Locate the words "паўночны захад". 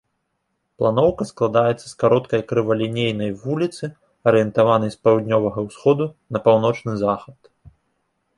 6.49-7.39